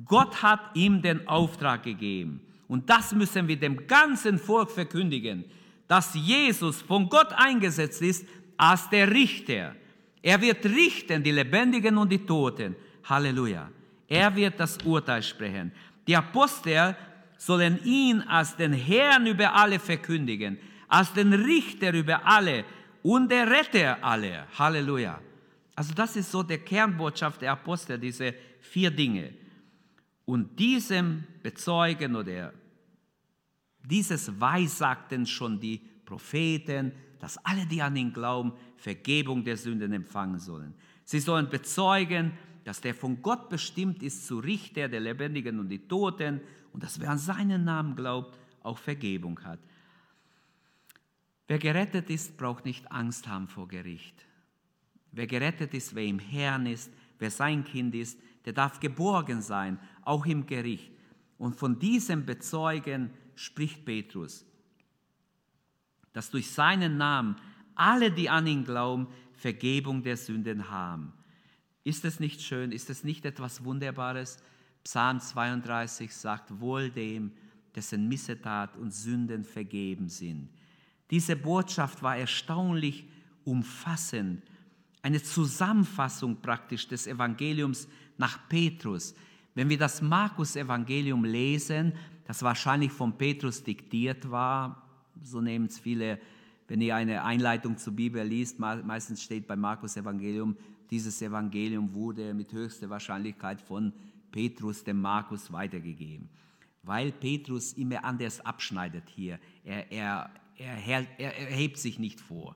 [0.03, 2.41] Gott hat ihm den Auftrag gegeben.
[2.67, 5.45] Und das müssen wir dem ganzen Volk verkündigen,
[5.87, 8.25] dass Jesus von Gott eingesetzt ist
[8.57, 9.75] als der Richter.
[10.23, 12.75] Er wird richten die Lebendigen und die Toten.
[13.03, 13.69] Halleluja.
[14.07, 15.71] Er wird das Urteil sprechen.
[16.07, 16.95] Die Apostel
[17.37, 22.65] sollen ihn als den Herrn über alle verkündigen, als den Richter über alle
[23.03, 24.47] und der Retter aller.
[24.57, 25.19] Halleluja.
[25.75, 29.33] Also das ist so der Kernbotschaft der Apostel, diese vier Dinge.
[30.25, 32.53] Und diesem bezeugen oder
[33.83, 40.39] dieses weissagten schon die Propheten, dass alle, die an ihn glauben, Vergebung der Sünden empfangen
[40.39, 40.73] sollen.
[41.03, 45.87] Sie sollen bezeugen, dass der von Gott bestimmt ist zu Richter der Lebendigen und die
[45.87, 46.41] Toten
[46.73, 49.59] und dass wer an seinen Namen glaubt, auch Vergebung hat.
[51.47, 54.25] Wer gerettet ist, braucht nicht Angst haben vor Gericht.
[55.11, 59.79] Wer gerettet ist, wer im Herrn ist, wer sein Kind ist, der darf geborgen sein,
[60.03, 60.91] auch im Gericht.
[61.37, 64.45] Und von diesem Bezeugen spricht Petrus,
[66.13, 67.37] dass durch seinen Namen
[67.75, 71.13] alle, die an ihn glauben, Vergebung der Sünden haben.
[71.83, 72.71] Ist es nicht schön?
[72.71, 74.41] Ist es nicht etwas Wunderbares?
[74.83, 77.31] Psalm 32 sagt, wohl dem,
[77.75, 80.49] dessen Missetat und Sünden vergeben sind.
[81.09, 83.07] Diese Botschaft war erstaunlich
[83.43, 84.43] umfassend,
[85.01, 89.15] eine Zusammenfassung praktisch des Evangeliums nach Petrus.
[89.55, 91.93] Wenn wir das Markus-Evangelium lesen,
[92.25, 94.83] das wahrscheinlich von Petrus diktiert war,
[95.23, 96.19] so nehmen es viele,
[96.67, 100.57] wenn ihr eine Einleitung zur Bibel liest, meistens steht beim Markus-Evangelium,
[100.91, 103.93] dieses Evangelium wurde mit höchster Wahrscheinlichkeit von
[104.31, 106.29] Petrus dem Markus weitergegeben.
[106.83, 109.39] Weil Petrus immer anders abschneidet hier.
[109.63, 112.55] Er, er, er, hebt sich nicht vor.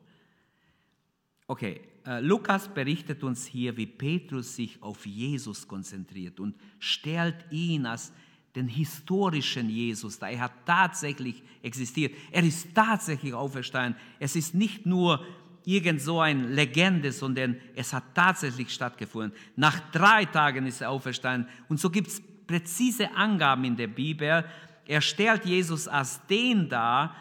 [1.47, 7.85] Okay, äh, Lukas berichtet uns hier, wie Petrus sich auf Jesus konzentriert und stellt ihn
[7.85, 8.11] als
[8.55, 10.29] den historischen Jesus da.
[10.29, 12.13] Er hat tatsächlich existiert.
[12.31, 13.99] Er ist tatsächlich auferstanden.
[14.19, 15.25] Es ist nicht nur
[15.65, 19.33] irgend so eine Legende, sondern es hat tatsächlich stattgefunden.
[19.55, 21.49] Nach drei Tagen ist er auferstanden.
[21.69, 24.43] Und so gibt es präzise Angaben in der Bibel.
[24.85, 27.15] Er stellt Jesus als den dar,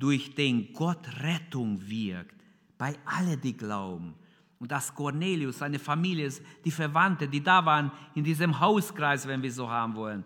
[0.00, 2.42] durch den Gott Rettung wirkt.
[2.76, 4.14] Bei allen, die glauben.
[4.58, 6.30] Und dass Cornelius, seine Familie,
[6.64, 10.24] die Verwandten, die da waren in diesem Hauskreis, wenn wir so haben wollen.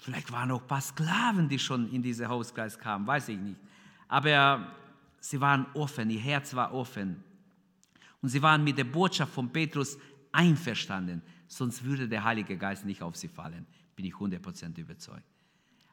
[0.00, 3.60] Vielleicht waren auch ein paar Sklaven, die schon in diesen Hauskreis kamen, weiß ich nicht.
[4.08, 4.72] Aber
[5.26, 7.22] Sie waren offen, ihr Herz war offen.
[8.22, 9.98] Und sie waren mit der Botschaft von Petrus
[10.30, 15.24] einverstanden, sonst würde der Heilige Geist nicht auf sie fallen, bin ich 100% überzeugt.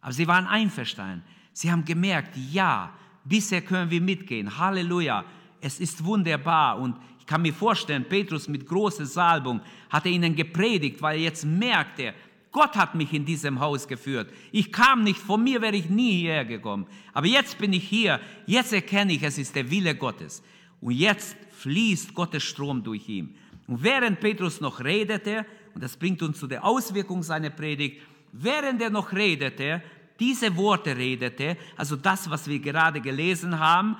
[0.01, 1.23] Aber sie waren einverstanden.
[1.53, 2.91] Sie haben gemerkt, ja,
[3.23, 4.57] bisher können wir mitgehen.
[4.57, 5.23] Halleluja,
[5.61, 6.79] es ist wunderbar.
[6.79, 11.45] Und ich kann mir vorstellen, Petrus mit großer Salbung hat er ihnen gepredigt, weil jetzt
[11.45, 12.13] merkt er,
[12.51, 14.31] Gott hat mich in diesem Haus geführt.
[14.51, 16.85] Ich kam nicht, von mir wäre ich nie hierher gekommen.
[17.11, 18.19] Aber jetzt bin ich hier.
[18.45, 20.43] Jetzt erkenne ich, es ist der Wille Gottes.
[20.79, 23.35] Und jetzt fließt Gottes Strom durch ihn.
[23.67, 28.01] Und während Petrus noch redete, und das bringt uns zu der Auswirkung seiner Predigt,
[28.33, 29.81] während er noch redete,
[30.19, 33.97] diese Worte redete, also das, was wir gerade gelesen haben,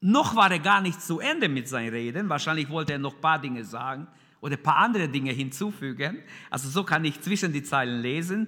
[0.00, 3.20] noch war er gar nicht zu Ende mit seinen Reden, wahrscheinlich wollte er noch ein
[3.20, 4.06] paar Dinge sagen,
[4.40, 6.22] oder ein paar andere Dinge hinzufügen.
[6.50, 8.46] Also so kann ich zwischen die Zeilen lesen.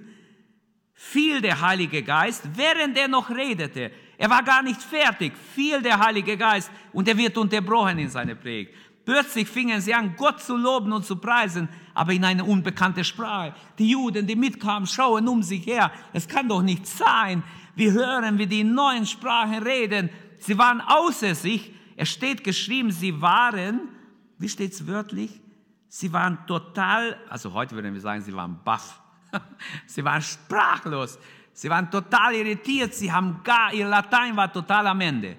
[0.93, 3.91] Fiel der Heilige Geist, während er noch redete.
[4.17, 5.33] Er war gar nicht fertig.
[5.55, 8.73] Fiel der Heilige Geist und er wird unterbrochen in seiner Predigt.
[9.09, 13.55] Plötzlich fingen sie an, Gott zu loben und zu preisen, aber in eine unbekannte Sprache.
[13.79, 15.91] Die Juden, die mitkamen, schauen um sich her.
[16.13, 17.41] Es kann doch nicht sein.
[17.73, 20.11] Wir hören, wie die in neuen Sprachen reden.
[20.37, 21.73] Sie waren außer sich.
[21.95, 23.89] Es steht geschrieben, sie waren,
[24.37, 25.41] wie steht es wörtlich?
[25.87, 29.01] Sie waren total, also heute würden wir sagen, sie waren baff.
[29.87, 31.17] Sie waren sprachlos.
[31.51, 32.93] Sie waren total irritiert.
[32.93, 35.35] Sie haben gar, ihr Latein war total am Ende.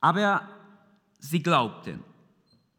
[0.00, 0.53] Aber
[1.24, 2.00] sie glaubten.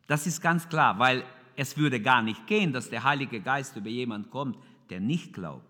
[0.08, 1.24] Das ist ganz klar, weil
[1.56, 4.58] es würde gar nicht gehen, dass der Heilige Geist über jemanden kommt,
[4.90, 5.66] der nicht glaubt.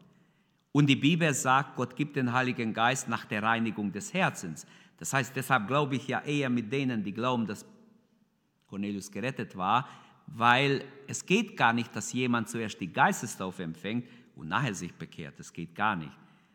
[0.71, 4.67] Und die Bibel sagt, Gott gibt den Heiligen Geist nach der Reinigung des Herzens.
[4.97, 7.65] Das heißt, deshalb glaube ich ja eher mit denen, die glauben, dass
[8.67, 9.87] Cornelius gerettet war,
[10.27, 15.39] weil es geht gar nicht, dass jemand zuerst die Geistestaufe empfängt und nachher sich bekehrt.
[15.39, 16.11] Das geht gar nicht.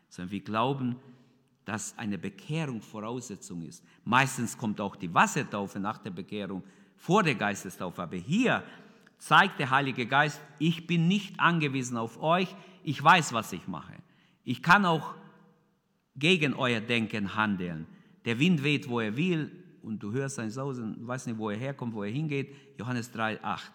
[0.09, 0.97] Sondern wir glauben,
[1.71, 3.81] dass eine Bekehrung Voraussetzung ist.
[4.03, 6.63] Meistens kommt auch die Wassertaufe nach der Bekehrung
[6.97, 8.01] vor der Geistestaufe.
[8.01, 8.61] Aber hier
[9.19, 12.53] zeigt der Heilige Geist, ich bin nicht angewiesen auf euch,
[12.83, 13.93] ich weiß, was ich mache.
[14.43, 15.15] Ich kann auch
[16.17, 17.87] gegen euer Denken handeln.
[18.25, 19.49] Der Wind weht, wo er will,
[19.81, 22.53] und du hörst sein Sausen, du weißt nicht, wo er herkommt, wo er hingeht.
[22.77, 23.71] Johannes 3, 8.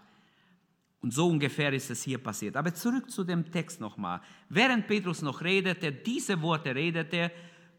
[1.00, 2.56] Und so ungefähr ist es hier passiert.
[2.56, 4.20] Aber zurück zu dem Text nochmal.
[4.50, 7.32] Während Petrus noch redete, diese Worte redete,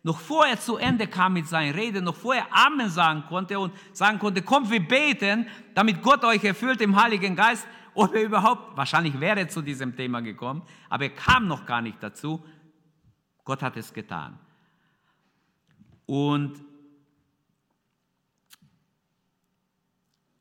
[0.03, 4.19] noch vorher zu Ende kam mit seinen Reden, noch vorher Amen sagen konnte und sagen
[4.19, 9.39] konnte, kommt, wir beten, damit Gott euch erfüllt im Heiligen Geist, oder überhaupt, wahrscheinlich wäre
[9.39, 12.43] er zu diesem Thema gekommen, aber er kam noch gar nicht dazu.
[13.43, 14.37] Gott hat es getan.
[16.05, 16.63] Und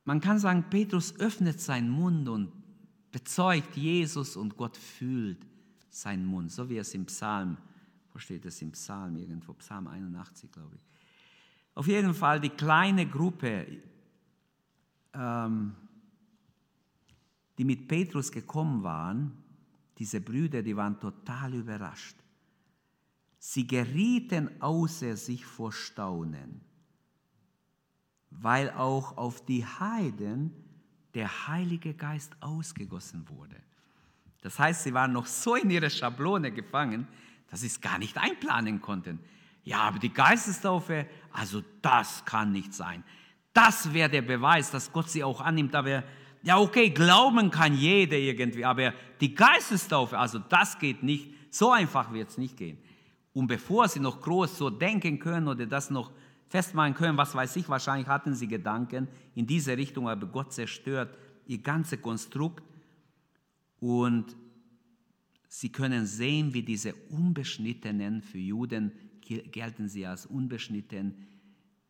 [0.04, 2.52] man kann sagen, Petrus öffnet seinen Mund und
[3.10, 5.38] bezeugt Jesus und Gott fühlt
[5.88, 7.56] seinen Mund, so wie es im Psalm,
[8.16, 10.80] wo steht es im Psalm irgendwo, Psalm 81, glaube ich.
[11.74, 13.66] Auf jeden Fall die kleine Gruppe,
[15.12, 15.74] ähm,
[17.58, 19.36] die mit Petrus gekommen waren,
[19.98, 22.16] diese Brüder, die waren total überrascht.
[23.38, 26.62] Sie gerieten außer sich vor Staunen,
[28.30, 30.52] weil auch auf die Heiden
[31.12, 33.56] der Heilige Geist ausgegossen wurde.
[34.40, 37.06] Das heißt, sie waren noch so in ihre Schablone gefangen,
[37.50, 39.20] dass sie es gar nicht einplanen konnten.
[39.64, 43.02] Ja, aber die Geistestaufe, also das kann nicht sein.
[43.52, 45.74] Das wäre der Beweis, dass Gott sie auch annimmt.
[45.74, 46.04] Aber
[46.42, 51.34] ja, okay, glauben kann jeder irgendwie, aber die Geistestaufe, also das geht nicht.
[51.50, 52.78] So einfach wird es nicht gehen.
[53.32, 56.12] Und bevor sie noch groß so denken können oder das noch
[56.48, 61.16] festmachen können, was weiß ich, wahrscheinlich hatten sie Gedanken in diese Richtung, aber Gott zerstört
[61.46, 62.62] ihr ganzes Konstrukt
[63.80, 64.36] und
[65.48, 71.14] sie können sehen, wie diese Unbeschnittenen, für Juden gelten sie als unbeschnitten,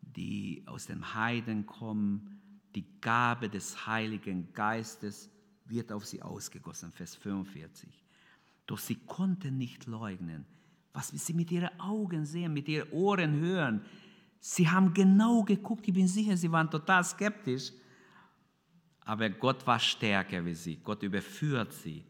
[0.00, 2.40] die aus den Heiden kommen,
[2.74, 5.30] die Gabe des Heiligen Geistes
[5.66, 7.88] wird auf sie ausgegossen, Vers 45.
[8.66, 10.46] Doch sie konnten nicht leugnen,
[10.92, 13.82] was sie mit ihren Augen sehen, mit ihren Ohren hören,
[14.48, 17.72] Sie haben genau geguckt, ich bin sicher, sie waren total skeptisch.
[19.00, 20.76] Aber Gott war stärker wie sie.
[20.76, 22.04] Gott überführt sie.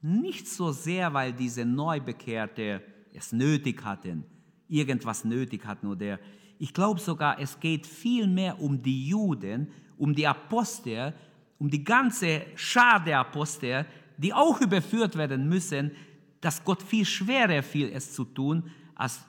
[0.00, 2.82] Nicht so sehr, weil diese Neubekehrte
[3.12, 4.24] es nötig hatten,
[4.68, 6.18] irgendwas nötig hatten oder
[6.58, 11.14] ich glaube sogar, es geht viel mehr um die Juden, um die Apostel,
[11.58, 15.92] um die ganze Schar der Apostel, die auch überführt werden müssen,
[16.40, 19.20] dass Gott viel schwerer fiel, es zu tun, als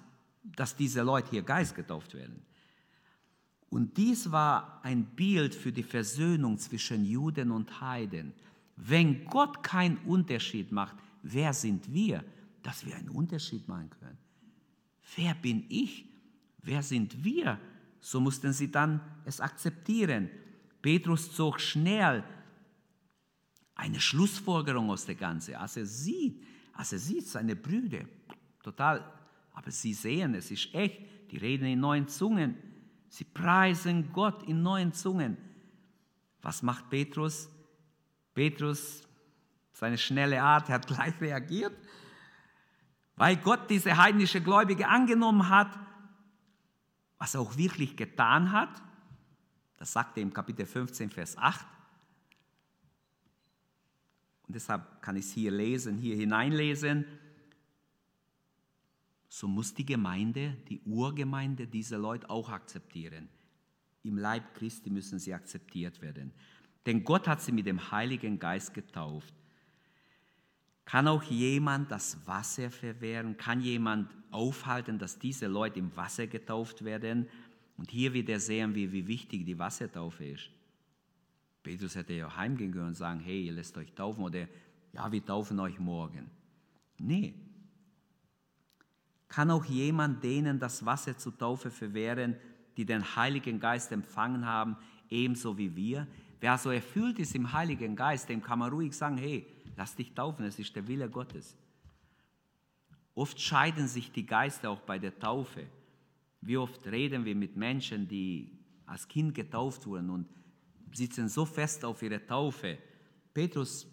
[0.43, 2.41] dass diese Leute hier Geist getauft werden.
[3.69, 8.33] Und dies war ein Bild für die Versöhnung zwischen Juden und Heiden.
[8.81, 12.23] Wenn Gott keinen Unterschied macht, wer sind wir,
[12.63, 14.17] dass wir einen Unterschied machen können?
[15.15, 16.05] Wer bin ich?
[16.61, 17.59] Wer sind wir?
[17.99, 20.29] So mussten sie dann es akzeptieren.
[20.81, 22.23] Petrus zog schnell
[23.75, 25.59] eine Schlussfolgerung aus der Ganze.
[25.59, 26.41] Als er sieht,
[26.73, 28.05] als er sieht, seine Brüder,
[28.63, 29.03] total
[29.59, 31.01] aber sie sehen, es ist echt.
[31.31, 32.55] Die reden in neuen Zungen.
[33.09, 35.35] Sie preisen Gott in neuen Zungen.
[36.41, 37.49] Was macht Petrus?
[38.39, 39.03] Petrus,
[39.73, 41.75] seine schnelle Art, hat gleich reagiert.
[43.17, 45.77] Weil Gott diese heidnische Gläubige angenommen hat,
[47.17, 48.81] was er auch wirklich getan hat,
[49.75, 51.65] das sagt er im Kapitel 15, Vers 8.
[54.47, 57.03] Und deshalb kann ich es hier lesen, hier hineinlesen
[59.27, 63.27] so muss die Gemeinde, die Urgemeinde diese Leute auch akzeptieren.
[64.03, 66.31] Im Leib Christi müssen sie akzeptiert werden.
[66.89, 69.31] Denn Gott hat sie mit dem Heiligen Geist getauft.
[70.85, 73.37] Kann auch jemand das Wasser verwehren?
[73.37, 77.27] Kann jemand aufhalten, dass diese Leute im Wasser getauft werden?
[77.77, 80.49] Und hier wieder sehen wir, wie wichtig die Wassertaufe ist.
[81.61, 84.47] Petrus hätte ja heimgehen können und sagen, hey, ihr lässt euch taufen oder
[84.91, 86.31] ja, wir taufen euch morgen.
[86.97, 87.35] Nee,
[89.27, 92.35] kann auch jemand denen das Wasser zur Taufe verwehren,
[92.77, 94.75] die den Heiligen Geist empfangen haben,
[95.07, 96.07] ebenso wie wir?
[96.39, 100.13] Wer so erfüllt ist im Heiligen Geist, dem kann man ruhig sagen, hey, lass dich
[100.13, 101.55] taufen, es ist der Wille Gottes.
[103.15, 105.67] Oft scheiden sich die Geister auch bei der Taufe.
[106.41, 110.27] Wie oft reden wir mit Menschen, die als Kind getauft wurden und
[110.93, 112.77] sitzen so fest auf ihre Taufe.
[113.33, 113.87] Petrus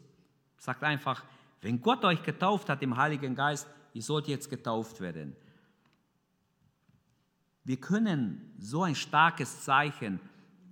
[0.59, 1.24] sagt einfach,
[1.61, 5.34] wenn Gott euch getauft hat im Heiligen Geist, ihr sollt jetzt getauft werden.
[7.64, 10.20] Wir können so ein starkes Zeichen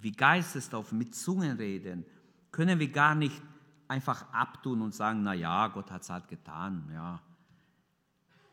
[0.04, 2.04] wie Geistestaufe mit Zungen reden,
[2.52, 3.42] können wir gar nicht
[3.88, 7.20] einfach abtun und sagen, na ja, Gott hat es halt getan, ja.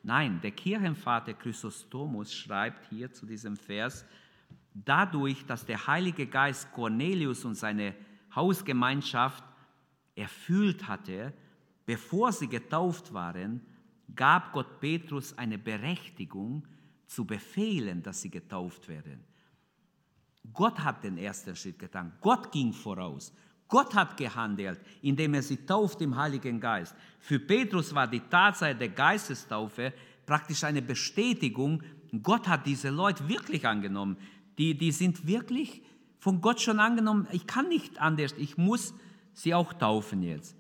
[0.02, 4.06] Nein, der Kirchenvater Chrysostomus schreibt hier zu diesem Vers,
[4.74, 7.94] dadurch, dass der Heilige Geist Cornelius und seine
[8.34, 9.44] Hausgemeinschaft
[10.16, 11.34] erfüllt hatte,
[11.86, 13.62] bevor sie getauft waren,
[14.16, 16.66] gab Gott Petrus eine Berechtigung
[17.06, 19.31] zu befehlen, dass sie getauft werden.
[20.54, 22.12] Gott hat den ersten Schritt getan.
[22.22, 23.34] Gott ging voraus.
[23.68, 26.94] Gott hat gehandelt, indem er sie tauft im Heiligen Geist.
[27.20, 29.94] Für Petrus war die Tatsache der Geistestaufe
[30.26, 31.82] praktisch eine Bestätigung,
[32.22, 34.18] Gott hat diese Leute wirklich angenommen.
[34.58, 35.82] Die, die sind wirklich
[36.20, 37.28] von Gott schon angenommen.
[37.32, 38.94] Ich kann nicht anders, ich muss
[39.34, 40.58] sie auch taufen jetzt.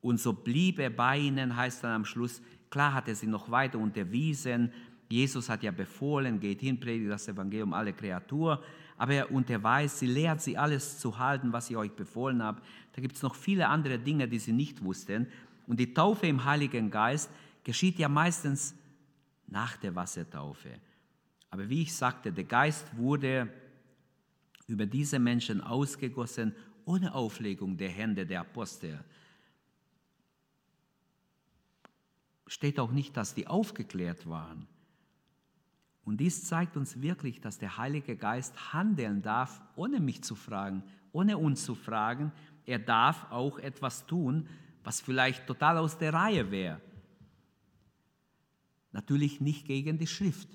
[0.00, 3.50] Und so blieb er bei ihnen, heißt dann am Schluss, klar hat er sie noch
[3.50, 4.72] weiter unterwiesen.
[5.08, 8.62] Jesus hat ja befohlen, geht hin, predigt das Evangelium alle Kreatur
[8.98, 12.60] aber er unterweist sie, lehrt sie alles zu halten, was ich euch befohlen habe.
[12.92, 15.28] Da gibt es noch viele andere Dinge, die sie nicht wussten.
[15.68, 17.30] Und die Taufe im Heiligen Geist
[17.62, 18.74] geschieht ja meistens
[19.46, 20.70] nach der Wassertaufe.
[21.50, 23.48] Aber wie ich sagte, der Geist wurde
[24.66, 28.98] über diese Menschen ausgegossen ohne Auflegung der Hände der Apostel.
[32.46, 34.66] Steht auch nicht, dass die aufgeklärt waren.
[36.08, 40.82] Und dies zeigt uns wirklich, dass der Heilige Geist handeln darf, ohne mich zu fragen,
[41.12, 42.32] ohne uns zu fragen.
[42.64, 44.48] Er darf auch etwas tun,
[44.82, 46.80] was vielleicht total aus der Reihe wäre.
[48.92, 50.48] Natürlich nicht gegen die Schrift.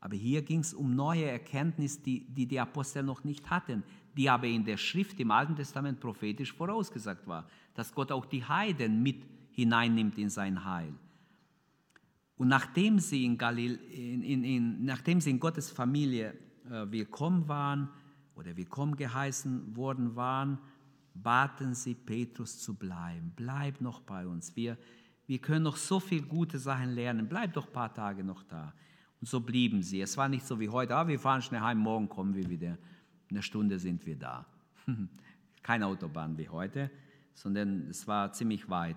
[0.00, 3.82] Aber hier ging es um neue Erkenntnisse, die, die die Apostel noch nicht hatten,
[4.18, 8.44] die aber in der Schrift im Alten Testament prophetisch vorausgesagt war, dass Gott auch die
[8.44, 9.22] Heiden mit
[9.52, 10.92] hineinnimmt in sein Heil.
[12.40, 16.32] Und nachdem sie in, Galil, in, in, in, nachdem sie in Gottes Familie
[16.70, 17.90] äh, willkommen waren
[18.34, 20.58] oder willkommen geheißen worden waren,
[21.12, 23.34] baten sie Petrus zu bleiben.
[23.36, 24.56] Bleib noch bei uns.
[24.56, 24.78] Wir,
[25.26, 27.28] wir können noch so viele gute Sachen lernen.
[27.28, 28.72] Bleib doch ein paar Tage noch da.
[29.20, 30.00] Und so blieben sie.
[30.00, 32.78] Es war nicht so wie heute, ah, wir fahren schnell heim, morgen kommen wir wieder.
[33.28, 34.46] In einer Stunde sind wir da.
[35.62, 36.90] Keine Autobahn wie heute,
[37.34, 38.96] sondern es war ziemlich weit.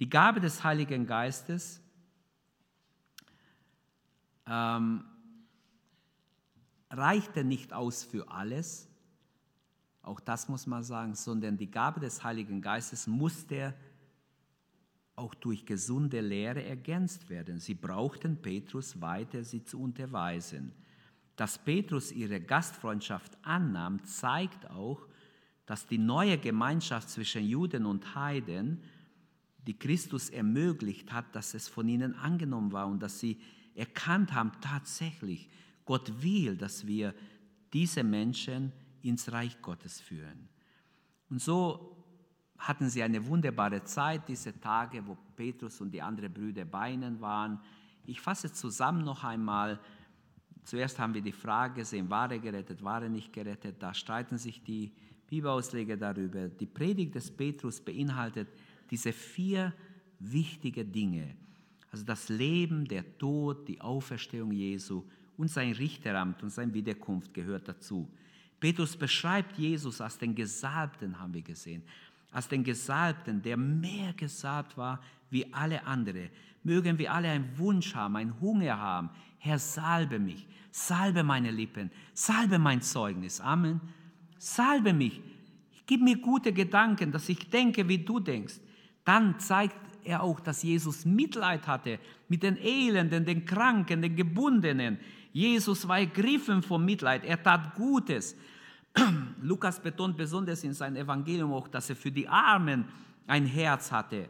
[0.00, 1.80] Die Gabe des Heiligen Geistes
[4.48, 5.04] ähm,
[6.90, 8.88] reichte nicht aus für alles,
[10.08, 13.74] auch das muss man sagen, sondern die Gabe des Heiligen Geistes musste
[15.16, 17.60] auch durch gesunde Lehre ergänzt werden.
[17.60, 20.72] Sie brauchten Petrus weiter, sie zu unterweisen.
[21.36, 25.06] Dass Petrus ihre Gastfreundschaft annahm, zeigt auch,
[25.66, 28.82] dass die neue Gemeinschaft zwischen Juden und Heiden,
[29.66, 33.38] die Christus ermöglicht hat, dass es von ihnen angenommen war und dass sie
[33.78, 35.48] erkannt haben, tatsächlich,
[35.84, 37.14] Gott will, dass wir
[37.72, 38.72] diese Menschen
[39.02, 40.48] ins Reich Gottes führen.
[41.30, 41.96] Und so
[42.58, 47.20] hatten sie eine wunderbare Zeit, diese Tage, wo Petrus und die anderen Brüder bei ihnen
[47.20, 47.60] waren.
[48.04, 49.78] Ich fasse zusammen noch einmal.
[50.64, 53.76] Zuerst haben wir die Frage gesehen, war er gerettet, war er nicht gerettet.
[53.80, 54.92] Da streiten sich die
[55.28, 56.48] Bibelausleger darüber.
[56.48, 58.48] Die Predigt des Petrus beinhaltet
[58.90, 59.72] diese vier
[60.18, 61.36] wichtige Dinge.
[61.90, 65.04] Also das Leben, der Tod, die Auferstehung Jesu
[65.36, 68.08] und sein Richteramt und seine Wiederkunft gehört dazu.
[68.60, 71.82] Petrus beschreibt Jesus als den Gesalbten, haben wir gesehen,
[72.32, 76.28] als den Gesalbten, der mehr gesalbt war wie alle anderen.
[76.64, 79.10] Mögen wir alle einen Wunsch haben, einen Hunger haben.
[79.38, 83.40] Herr, salbe mich, salbe meine Lippen, salbe mein Zeugnis.
[83.40, 83.80] Amen.
[84.38, 85.20] Salbe mich,
[85.86, 88.54] gib mir gute Gedanken, dass ich denke, wie du denkst.
[89.04, 94.98] Dann zeigt er auch, dass Jesus Mitleid hatte mit den Elenden, den Kranken, den Gebundenen.
[95.32, 98.36] Jesus war ergriffen vom Mitleid, er tat Gutes.
[99.42, 102.84] Lukas betont besonders in seinem Evangelium auch, dass er für die Armen
[103.26, 104.28] ein Herz hatte.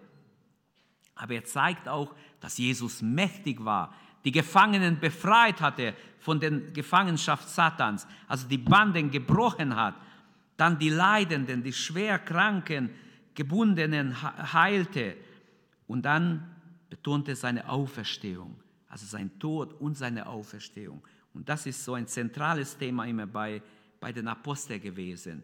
[1.14, 3.95] Aber er zeigt auch, dass Jesus mächtig war,
[4.25, 9.95] die Gefangenen befreit hatte von der Gefangenschaft Satans, also die Banden gebrochen hat,
[10.57, 12.91] dann die Leidenden, die schwer Kranken,
[13.35, 14.14] Gebundenen
[14.53, 15.16] heilte
[15.89, 16.55] und dann
[16.89, 21.03] betonte seine Auferstehung, also sein Tod und seine Auferstehung.
[21.34, 23.61] Und das ist so ein zentrales Thema immer bei,
[23.99, 25.43] bei den Aposteln gewesen.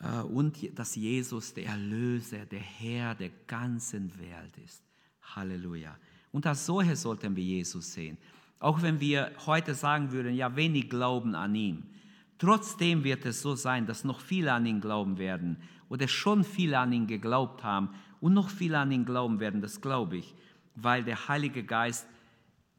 [0.00, 4.82] Äh, und dass Jesus der Erlöser, der Herr der ganzen Welt ist.
[5.34, 5.96] Halleluja.
[6.32, 8.18] Und als solche sollten wir Jesus sehen.
[8.58, 11.84] Auch wenn wir heute sagen würden, ja, wenig glauben an ihn.
[12.38, 15.58] Trotzdem wird es so sein, dass noch viele an ihn glauben werden
[15.88, 17.90] oder schon viele an ihn geglaubt haben
[18.20, 20.34] und noch viele an ihn glauben werden, das glaube ich,
[20.74, 22.06] weil der Heilige Geist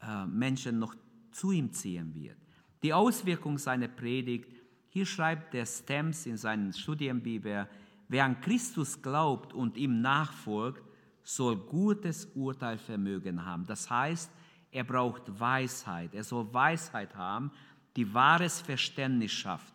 [0.02, 0.96] äh, Menschen noch
[1.32, 2.38] zu ihm ziehen wird.
[2.84, 4.52] Die Auswirkung seiner Predigt,
[4.90, 7.68] hier schreibt der Stems in seinen Studienbibel,
[8.08, 10.84] wer an Christus glaubt und ihm nachfolgt,
[11.24, 13.66] soll gutes Urteilvermögen haben.
[13.66, 14.32] Das heißt,
[14.72, 16.14] er braucht Weisheit.
[16.14, 17.52] Er soll Weisheit haben,
[17.96, 19.74] die wahres Verständnis schafft.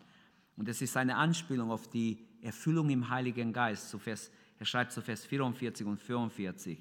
[0.57, 3.89] Und es ist eine Anspielung auf die Erfüllung im Heiligen Geist.
[3.91, 6.79] Zu Vers, er schreibt zu Vers 44 und 45,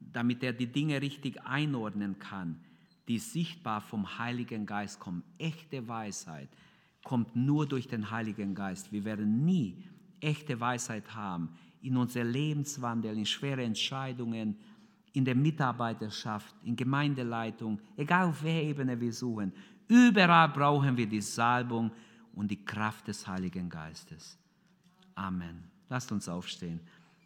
[0.00, 2.60] damit er die Dinge richtig einordnen kann,
[3.08, 5.22] die sichtbar vom Heiligen Geist kommen.
[5.38, 6.48] Echte Weisheit
[7.04, 8.92] kommt nur durch den Heiligen Geist.
[8.92, 9.76] Wir werden nie
[10.20, 11.48] echte Weisheit haben
[11.82, 14.56] in unser Lebenswandel, in schwere Entscheidungen,
[15.12, 19.52] in der Mitarbeiterschaft, in Gemeindeleitung, egal auf welcher Ebene wir suchen.
[19.88, 21.90] Überall brauchen wir die Salbung
[22.34, 24.38] und die Kraft des Heiligen Geistes.
[25.14, 25.71] Amen.
[25.92, 26.80] Lasst uns aufstehen.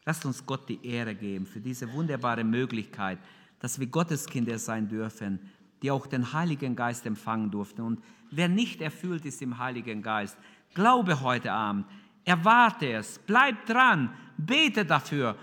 [0.05, 3.17] Lasst uns Gott die Ehre geben für diese wunderbare Möglichkeit,
[3.61, 5.39] dass wir Gotteskinder sein dürfen,
[5.83, 7.83] die auch den Heiligen Geist empfangen durften.
[7.83, 8.03] Und
[8.33, 10.37] wer nicht erfüllt ist im Heiligen Geist,
[10.75, 11.87] glaube heute Abend,
[12.25, 15.37] erwarte es, bleib dran, bete dafür.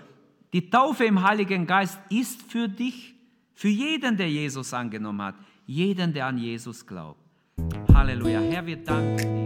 [0.52, 3.14] Die Taufe im Heiligen Geist ist für dich,
[3.54, 7.20] für jeden, der Jesus angenommen hat, jeden, der an Jesus glaubt.
[7.90, 8.40] Halleluja.
[8.40, 9.43] Herr, wir danken dir.